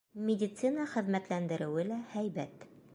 [0.27, 2.69] Медицина хеҙмәтләндереүе лә һәйбәт.